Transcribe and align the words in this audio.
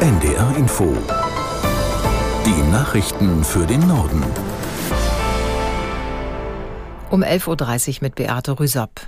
NDR 0.00 0.54
Info. 0.58 0.94
Die 2.44 2.70
Nachrichten 2.70 3.42
für 3.42 3.66
den 3.66 3.80
Norden. 3.88 4.22
Um 7.08 7.22
11.30 7.22 7.88
Uhr 7.88 7.94
mit 8.02 8.14
Beate 8.14 8.60
Rüsop. 8.60 9.00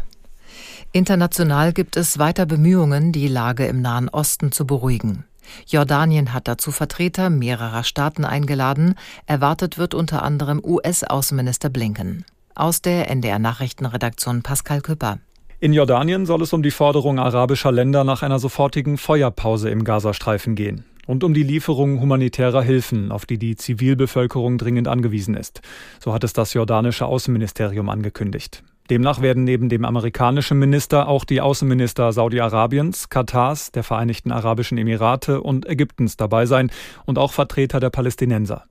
International 0.93 1.75
gibt 1.75 1.99
es 1.99 2.19
weiter 2.19 2.47
Bemühungen, 2.47 3.13
die 3.13 3.29
Lage 3.29 3.67
im 3.67 3.83
Nahen 3.83 4.09
Osten 4.09 4.51
zu 4.51 4.67
beruhigen. 4.67 5.27
Jordanien 5.67 6.33
hat 6.33 6.49
dazu 6.49 6.73
Vertreter 6.73 7.29
mehrerer 7.29 7.85
Staaten 7.85 8.25
eingeladen. 8.25 8.95
Erwartet 9.27 9.77
wird 9.77 9.93
unter 9.93 10.23
anderem 10.23 10.59
US-Außenminister 10.65 11.69
Blinken. 11.69 12.25
Aus 12.55 12.81
der 12.81 13.11
NDR 13.11 13.39
Nachrichtenredaktion 13.39 14.43
Pascal 14.43 14.81
Küpper. 14.81 15.19
In 15.61 15.73
Jordanien 15.73 16.25
soll 16.25 16.43
es 16.43 16.53
um 16.53 16.63
die 16.63 16.71
Forderung 16.71 17.19
arabischer 17.19 17.73
Länder 17.73 18.05
nach 18.05 18.23
einer 18.23 18.39
sofortigen 18.39 18.97
Feuerpause 18.97 19.71
im 19.71 19.83
Gazastreifen 19.83 20.55
gehen 20.55 20.85
und 21.09 21.25
um 21.25 21.35
die 21.35 21.43
Lieferung 21.43 22.01
humanitärer 22.01 22.63
Hilfen, 22.63 23.11
auf 23.11 23.27
die 23.27 23.39
die 23.39 23.57
Zivilbevölkerung 23.57 24.57
dringend 24.57 24.87
angewiesen 24.87 25.35
ist. 25.35 25.61
So 25.99 26.15
hat 26.15 26.23
es 26.23 26.33
das 26.33 26.55
jordanische 26.55 27.07
Außenministerium 27.07 27.89
angekündigt. 27.89 28.63
Demnach 28.91 29.21
werden 29.21 29.45
neben 29.45 29.69
dem 29.69 29.85
amerikanischen 29.85 30.59
Minister 30.59 31.09
auch 31.09 31.27
die 31.27 31.43
Außenminister 31.43 32.11
Saudi-Arabiens, 32.13 33.11
Katars, 33.11 33.71
der 33.71 33.83
Vereinigten 33.83 34.33
Arabischen 34.33 34.79
Emirate 34.79 35.43
und 35.43 35.69
Ägyptens 35.69 36.17
dabei 36.17 36.47
sein 36.47 36.71
und 37.05 37.19
auch 37.19 37.33
Vertreter 37.33 37.81
der 37.81 37.91
Palästinenser. 37.91 38.65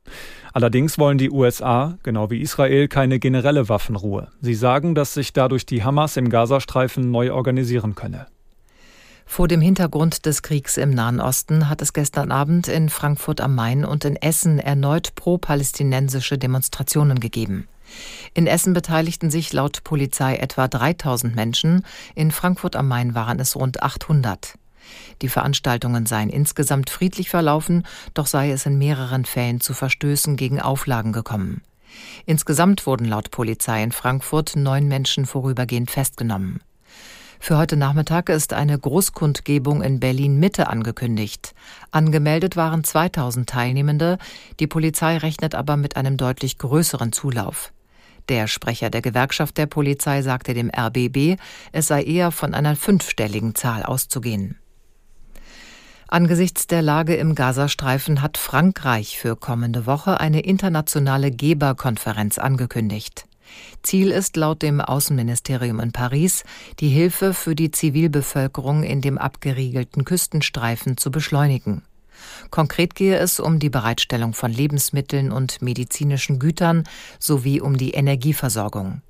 Allerdings 0.53 0.97
wollen 0.97 1.19
die 1.19 1.29
USA, 1.29 1.99
genau 2.01 2.31
wie 2.31 2.41
Israel, 2.41 2.87
keine 2.87 3.19
generelle 3.19 3.69
Waffenruhe. 3.69 4.29
Sie 4.41 4.55
sagen, 4.55 4.95
dass 4.95 5.13
sich 5.13 5.33
dadurch 5.33 5.67
die 5.67 5.83
Hamas 5.83 6.17
im 6.17 6.29
Gazastreifen 6.29 7.11
neu 7.11 7.31
organisieren 7.31 7.93
könne. 7.93 8.25
Vor 9.27 9.47
dem 9.47 9.61
Hintergrund 9.61 10.25
des 10.25 10.41
Kriegs 10.41 10.77
im 10.77 10.89
Nahen 10.89 11.19
Osten 11.19 11.69
hat 11.69 11.81
es 11.81 11.93
gestern 11.93 12.31
Abend 12.31 12.69
in 12.69 12.89
Frankfurt 12.89 13.41
am 13.41 13.53
Main 13.53 13.85
und 13.85 14.05
in 14.05 14.15
Essen 14.15 14.57
erneut 14.57 15.13
pro-palästinensische 15.15 16.37
Demonstrationen 16.37 17.19
gegeben. 17.19 17.67
In 18.33 18.47
Essen 18.47 18.73
beteiligten 18.73 19.29
sich 19.29 19.53
laut 19.53 19.83
Polizei 19.83 20.35
etwa 20.35 20.67
3000 20.67 21.35
Menschen, 21.35 21.85
in 22.15 22.31
Frankfurt 22.31 22.75
am 22.75 22.87
Main 22.87 23.15
waren 23.15 23.39
es 23.39 23.55
rund 23.55 23.81
800. 23.81 24.55
Die 25.21 25.29
Veranstaltungen 25.29 26.05
seien 26.05 26.29
insgesamt 26.29 26.89
friedlich 26.89 27.29
verlaufen, 27.29 27.85
doch 28.13 28.27
sei 28.27 28.51
es 28.51 28.65
in 28.65 28.77
mehreren 28.77 29.25
Fällen 29.25 29.59
zu 29.59 29.73
Verstößen 29.73 30.35
gegen 30.35 30.61
Auflagen 30.61 31.11
gekommen. 31.13 31.61
Insgesamt 32.25 32.85
wurden 32.85 33.05
laut 33.05 33.31
Polizei 33.31 33.81
in 33.83 33.91
Frankfurt 33.91 34.55
neun 34.55 34.87
Menschen 34.87 35.25
vorübergehend 35.25 35.89
festgenommen. 35.89 36.61
Für 37.39 37.57
heute 37.57 37.77
Nachmittag 37.77 38.29
ist 38.29 38.53
eine 38.53 38.77
Großkundgebung 38.77 39.83
in 39.83 39.99
Berlin 39.99 40.39
Mitte 40.39 40.67
angekündigt. 40.67 41.53
Angemeldet 41.91 42.55
waren 42.55 42.83
2000 42.83 43.47
Teilnehmende, 43.47 44.17
die 44.59 44.67
Polizei 44.67 45.17
rechnet 45.17 45.53
aber 45.53 45.77
mit 45.77 45.95
einem 45.97 46.17
deutlich 46.17 46.57
größeren 46.57 47.13
Zulauf. 47.13 47.71
Der 48.29 48.47
Sprecher 48.47 48.89
der 48.89 49.01
Gewerkschaft 49.01 49.57
der 49.57 49.67
Polizei 49.67 50.21
sagte 50.21 50.53
dem 50.53 50.69
RBB, 50.69 51.39
es 51.71 51.87
sei 51.87 52.03
eher 52.03 52.31
von 52.31 52.53
einer 52.53 52.75
fünfstelligen 52.75 53.55
Zahl 53.55 53.83
auszugehen. 53.83 54.57
Angesichts 56.09 56.67
der 56.67 56.81
Lage 56.81 57.15
im 57.15 57.35
Gazastreifen 57.35 58.21
hat 58.21 58.37
Frankreich 58.37 59.17
für 59.19 59.35
kommende 59.35 59.85
Woche 59.85 60.19
eine 60.19 60.39
internationale 60.39 61.31
Geberkonferenz 61.31 62.37
angekündigt. 62.37 63.25
Ziel 63.83 64.11
ist 64.11 64.37
laut 64.37 64.61
dem 64.61 64.81
Außenministerium 64.81 65.79
in 65.79 65.91
Paris, 65.91 66.43
die 66.79 66.89
Hilfe 66.89 67.33
für 67.33 67.55
die 67.55 67.71
Zivilbevölkerung 67.71 68.83
in 68.83 69.01
dem 69.01 69.17
abgeriegelten 69.17 70.05
Küstenstreifen 70.05 70.97
zu 70.97 71.11
beschleunigen. 71.11 71.83
Konkret 72.49 72.95
gehe 72.95 73.17
es 73.17 73.39
um 73.39 73.59
die 73.59 73.69
Bereitstellung 73.69 74.33
von 74.33 74.51
Lebensmitteln 74.51 75.31
und 75.31 75.61
medizinischen 75.61 76.39
Gütern 76.39 76.83
sowie 77.19 77.61
um 77.61 77.77
die 77.77 77.91
Energieversorgung. 77.91 79.01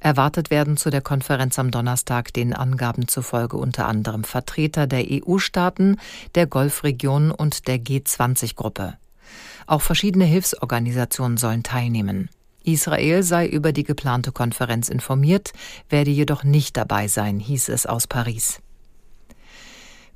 Erwartet 0.00 0.50
werden 0.50 0.76
zu 0.76 0.90
der 0.90 1.00
Konferenz 1.00 1.58
am 1.58 1.70
Donnerstag 1.70 2.32
den 2.32 2.54
Angaben 2.54 3.08
zufolge 3.08 3.56
unter 3.56 3.86
anderem 3.86 4.22
Vertreter 4.22 4.86
der 4.86 5.04
EU-Staaten, 5.10 5.96
der 6.34 6.46
Golfregion 6.46 7.32
und 7.32 7.66
der 7.66 7.78
G20-Gruppe. 7.78 8.96
Auch 9.66 9.82
verschiedene 9.82 10.24
Hilfsorganisationen 10.24 11.36
sollen 11.36 11.62
teilnehmen. 11.62 12.30
Israel 12.62 13.22
sei 13.22 13.46
über 13.46 13.72
die 13.72 13.84
geplante 13.84 14.30
Konferenz 14.30 14.88
informiert, 14.88 15.52
werde 15.88 16.10
jedoch 16.10 16.44
nicht 16.44 16.76
dabei 16.76 17.08
sein, 17.08 17.40
hieß 17.40 17.68
es 17.68 17.86
aus 17.86 18.06
Paris. 18.06 18.60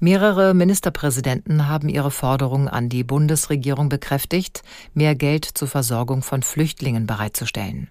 Mehrere 0.05 0.53
Ministerpräsidenten 0.53 1.69
haben 1.69 1.89
ihre 1.89 2.11
Forderung 2.11 2.67
an 2.67 2.89
die 2.89 3.05
Bundesregierung 3.05 3.89
bekräftigt, 3.89 4.65
mehr 4.95 5.15
Geld 5.15 5.45
zur 5.45 5.69
Versorgung 5.69 6.23
von 6.23 6.43
Flüchtlingen 6.43 7.07
bereitzustellen. 7.07 7.89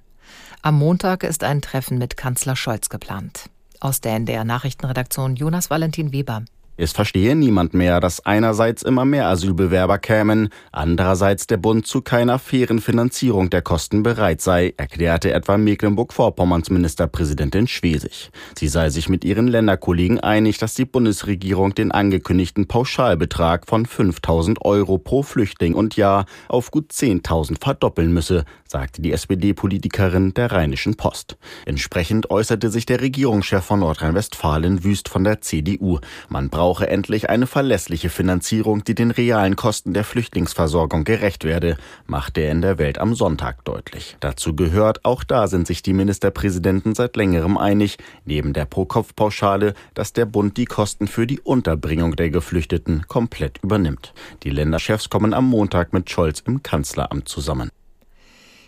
Am 0.62 0.78
Montag 0.78 1.24
ist 1.24 1.46
ein 1.46 1.62
Treffen 1.62 1.98
mit 1.98 2.18
Kanzler 2.18 2.58
Scholz 2.58 2.90
geplant. 2.90 3.46
Aus 3.80 4.02
der 4.02 4.16
NDR 4.16 4.44
Nachrichtenredaktion 4.44 5.38
Jonas 5.38 5.70
Valentin 5.70 6.12
Weber. 6.12 6.44
Es 6.84 6.94
verstehe 6.94 7.36
niemand 7.36 7.76
mehr, 7.76 8.00
dass 8.00 8.26
einerseits 8.26 8.82
immer 8.82 9.06
mehr 9.06 9.28
Asylbewerber 9.28 10.00
kämen, 10.00 10.50
andererseits 10.72 11.46
der 11.46 11.58
Bund 11.58 11.86
zu 11.86 12.02
keiner 12.02 12.40
fairen 12.40 12.82
Finanzierung 12.82 13.52
der 13.52 13.62
Kosten 13.62 14.02
bereit 14.02 14.42
sei, 14.42 14.74
erklärte 14.78 15.32
etwa 15.32 15.60
Mecklenburg-Vorpommerns 15.60 16.72
Ministerpräsidentin 16.72 17.68
Schwesig. 17.68 18.32
Sie 18.58 18.68
sei 18.68 18.90
sich 18.90 19.10
mit 19.10 19.24
ihren 19.24 19.48
Länderkollegen 19.48 20.22
einig, 20.22 20.58
dass 20.58 20.74
die 20.74 20.86
Bundesregierung 20.86 21.76
den 21.76 21.92
angekündigten 21.92 22.68
Pauschalbetrag 22.68 23.68
von 23.68 23.86
5000 23.86 24.66
Euro 24.66 24.98
pro 24.98 25.22
Flüchtling 25.22 25.76
und 25.76 25.98
Jahr 25.98 26.26
auf 26.48 26.72
gut 26.72 26.92
10.000 26.92 27.62
verdoppeln 27.62 28.12
müsse, 28.12 28.44
sagte 28.68 29.04
die 29.04 29.12
SPD-Politikerin 29.12 30.34
der 30.34 30.52
Rheinischen 30.52 30.96
Post. 30.96 31.38
Entsprechend 31.66 32.32
äußerte 32.32 32.72
sich 32.72 32.88
der 32.88 33.02
Regierungschef 33.02 33.64
von 33.64 33.82
Nordrhein-Westfalen 33.82 34.84
Wüst 34.84 35.10
von 35.10 35.24
der 35.24 35.42
CDU. 35.42 36.00
Man 36.28 36.50
brauche 36.72 36.88
endlich 36.88 37.30
eine 37.30 37.48
verlässliche 37.48 38.10
Finanzierung, 38.10 38.86
die 38.86 38.96
den 38.96 39.12
realen 39.12 39.58
Kosten 39.58 39.94
der 39.94 40.06
Flüchtlingsversorgung 40.06 41.04
gerecht 41.04 41.44
werde, 41.44 41.76
machte 42.06 42.40
er 42.40 42.54
in 42.54 42.62
der 42.62 42.78
Welt 42.78 42.98
am 42.98 43.14
Sonntag 43.14 43.66
deutlich. 43.66 44.16
Dazu 44.22 44.56
gehört, 44.56 45.04
auch 45.04 45.26
da 45.26 45.48
sind 45.48 45.68
sich 45.68 45.84
die 45.84 45.92
Ministerpräsidenten 45.92 46.96
seit 46.96 47.18
längerem 47.18 47.58
einig, 47.58 47.98
neben 48.24 48.54
der 48.54 48.64
Pro-Kopf-Pauschale, 48.64 49.74
dass 49.96 50.14
der 50.14 50.26
Bund 50.26 50.56
die 50.56 50.64
Kosten 50.64 51.08
für 51.08 51.28
die 51.28 51.42
Unterbringung 51.42 52.16
der 52.16 52.30
Geflüchteten 52.30 53.06
komplett 53.06 53.58
übernimmt. 53.62 54.14
Die 54.44 54.50
Länderchefs 54.50 55.10
kommen 55.10 55.34
am 55.34 55.50
Montag 55.50 55.92
mit 55.92 56.10
Scholz 56.10 56.40
im 56.40 56.64
Kanzleramt 56.64 57.28
zusammen. 57.28 57.70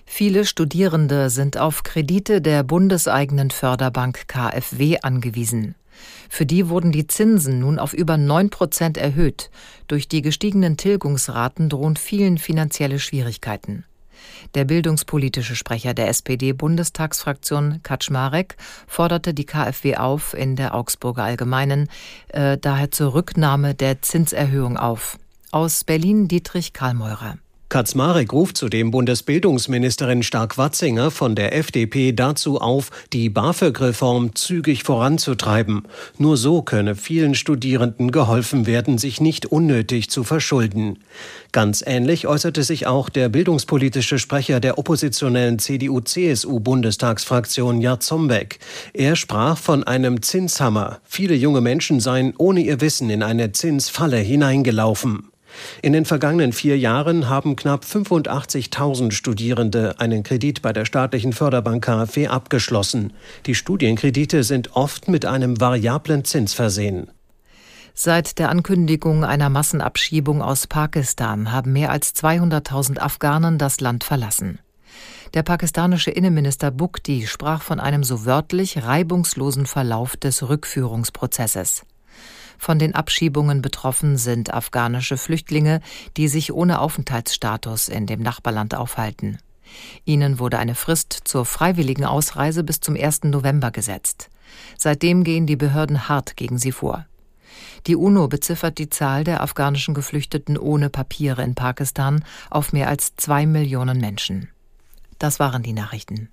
Viele 0.06 0.44
Studierende 0.44 1.30
sind 1.30 1.58
auf 1.58 1.84
Kredite 1.84 2.41
der 2.41 2.64
bundeseigenen 2.64 3.50
Förderbank 3.50 4.28
KfW 4.28 4.97
angewiesen. 5.00 5.75
Für 6.29 6.45
die 6.45 6.69
wurden 6.69 6.91
die 6.91 7.07
Zinsen 7.07 7.59
nun 7.59 7.79
auf 7.79 7.93
über 7.93 8.17
9 8.17 8.49
Prozent 8.49 8.97
erhöht. 8.97 9.49
Durch 9.87 10.07
die 10.07 10.21
gestiegenen 10.21 10.77
Tilgungsraten 10.77 11.69
drohen 11.69 11.95
vielen 11.95 12.37
finanzielle 12.37 12.99
Schwierigkeiten. 12.99 13.85
Der 14.55 14.65
bildungspolitische 14.65 15.55
Sprecher 15.55 15.93
der 15.93 16.07
SPD-Bundestagsfraktion 16.09 17.81
Kaczmarek 17.83 18.55
forderte 18.87 19.33
die 19.33 19.45
KfW 19.45 19.97
auf, 19.97 20.33
in 20.33 20.55
der 20.55 20.75
Augsburger 20.75 21.23
Allgemeinen 21.23 21.89
äh, 22.29 22.57
daher 22.57 22.91
zur 22.91 23.13
Rücknahme 23.13 23.73
der 23.73 24.01
Zinserhöhung 24.01 24.77
auf. 24.77 25.17
Aus 25.51 25.83
Berlin 25.83 26.27
Dietrich 26.27 26.73
Karlmeurer. 26.73 27.37
Kaczmarek 27.73 28.31
ruft 28.31 28.56
zudem 28.56 28.91
Bundesbildungsministerin 28.91 30.22
Stark-Watzinger 30.22 31.09
von 31.09 31.34
der 31.34 31.57
FDP 31.57 32.11
dazu 32.11 32.61
auf, 32.61 32.91
die 33.13 33.31
BAföG-Reform 33.31 34.35
zügig 34.35 34.84
voranzutreiben. 34.84 35.88
Nur 36.19 36.38
so 36.38 36.61
könne 36.61 36.94
vielen 36.94 37.34
Studierenden 37.34 38.11
geholfen 38.11 38.67
werden, 38.67 39.00
sich 39.00 39.22
nicht 39.22 39.47
unnötig 39.47 40.11
zu 40.11 40.23
verschulden. 40.23 40.99
Ganz 41.52 41.84
ähnlich 41.84 42.28
äußerte 42.28 42.61
sich 42.61 42.85
auch 42.85 43.09
der 43.09 43.29
bildungspolitische 43.29 44.20
Sprecher 44.20 44.59
der 44.59 44.78
oppositionellen 44.78 45.58
CDU-CSU-Bundestagsfraktion 45.58 47.81
Jarzombeck. 47.81 48.59
Er 48.93 49.16
sprach 49.16 49.58
von 49.58 49.84
einem 49.84 50.22
Zinshammer. 50.22 50.99
Viele 51.05 51.34
junge 51.34 51.61
Menschen 51.61 51.99
seien 51.99 52.35
ohne 52.37 52.59
ihr 52.59 52.81
Wissen 52.81 53.09
in 53.09 53.23
eine 53.23 53.52
Zinsfalle 53.52 54.17
hineingelaufen. 54.17 55.33
In 55.82 55.94
den 55.94 56.05
vergangenen 56.05 56.53
vier 56.53 56.78
Jahren 56.78 57.29
haben 57.29 57.55
knapp 57.55 57.84
85.000 57.84 59.11
Studierende 59.11 60.00
einen 60.00 60.23
Kredit 60.23 60.61
bei 60.61 60.73
der 60.73 60.85
staatlichen 60.85 61.34
Förderbank 61.34 61.84
KfW 61.84 62.28
abgeschlossen. 62.28 63.14
Die 63.46 63.55
Studienkredite 63.55 64.44
sind 64.44 64.76
oft 64.76 65.08
mit 65.08 65.26
einem 65.26 65.59
variablen 65.59 66.26
Zins 66.26 66.53
versehen. 66.53 67.09
Seit 67.96 68.40
der 68.40 68.50
Ankündigung 68.50 69.23
einer 69.23 69.50
Massenabschiebung 69.50 70.41
aus 70.41 70.66
Pakistan 70.66 71.52
haben 71.52 71.73
mehr 71.73 71.91
als 71.91 72.16
200.000 72.16 72.97
Afghanen 72.97 73.59
das 73.59 73.82
Land 73.82 74.03
verlassen. 74.03 74.59
Der 75.35 75.44
pakistanische 75.44 76.11
Innenminister 76.11 76.72
Bukti 76.72 77.28
sprach 77.28 77.61
von 77.61 77.79
einem 77.79 78.03
so 78.03 78.26
wörtlich 78.26 78.84
reibungslosen 78.84 79.66
Verlauf 79.66 80.16
des 80.17 80.47
Rückführungsprozesses. 80.47 81.84
Von 82.63 82.79
den 82.79 82.95
Abschiebungen 82.95 83.61
betroffen 83.61 84.15
sind 84.15 84.53
afghanische 84.53 85.17
Flüchtlinge, 85.17 85.81
die 86.15 86.29
sich 86.29 86.53
ohne 86.53 86.79
Aufenthaltsstatus 86.79 87.89
in 87.89 88.05
dem 88.07 88.21
Nachbarland 88.21 88.73
aufhalten. 88.73 89.37
Ihnen 90.05 90.39
wurde 90.39 90.59
eine 90.59 90.73
Frist 90.73 91.11
zur 91.25 91.43
freiwilligen 91.43 92.05
Ausreise 92.05 92.63
bis 92.63 92.79
zum 92.79 92.95
1. 92.95 93.23
November 93.23 93.69
gesetzt. 93.71 94.29
Seitdem 94.77 95.25
gehen 95.25 95.45
die 95.45 95.57
Behörden 95.57 96.07
hart 96.07 96.37
gegen 96.37 96.57
sie 96.57 96.71
vor. 96.71 97.05
Die 97.85 97.97
UNO 97.97 98.29
beziffert 98.29 98.77
die 98.77 98.87
Zahl 98.87 99.25
der 99.25 99.41
afghanischen 99.41 99.93
Geflüchteten 99.93 100.57
ohne 100.57 100.89
Papiere 100.89 101.43
in 101.43 101.55
Pakistan 101.55 102.23
auf 102.49 102.71
mehr 102.71 102.87
als 102.87 103.17
zwei 103.17 103.45
Millionen 103.45 103.99
Menschen. 103.99 104.47
Das 105.19 105.37
waren 105.37 105.63
die 105.63 105.73
Nachrichten. 105.73 106.29